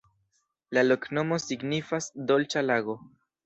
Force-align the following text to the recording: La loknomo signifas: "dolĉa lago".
La 0.77 0.83
loknomo 0.93 1.39
signifas: 1.45 2.11
"dolĉa 2.33 2.69
lago". 2.69 3.01